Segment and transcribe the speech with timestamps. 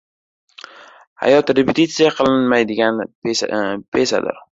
[1.23, 4.41] Hayot repetitsiya qilinmaydigan pesadir.